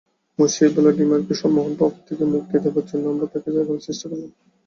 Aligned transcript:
মঁশিয়ে 0.39 0.69
ভ্যালডিমারকে 0.75 1.33
সম্মোহন 1.41 1.73
প্রভাব 1.77 2.01
থেকে 2.07 2.23
মুক্তি 2.33 2.55
দেবার 2.63 2.85
জন্যেই 2.89 3.11
আমরা 3.11 3.25
তাঁকে 3.31 3.49
জাগাবার 3.55 3.85
চেষ্টা 3.87 4.05
করলাম। 4.09 4.31